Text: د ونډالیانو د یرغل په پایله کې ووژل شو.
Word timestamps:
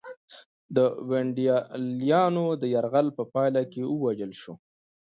د 0.75 0.77
ونډالیانو 1.09 2.45
د 2.61 2.63
یرغل 2.75 3.07
په 3.17 3.23
پایله 3.33 3.61
کې 3.71 3.81
ووژل 3.85 4.31
شو. 4.41 4.53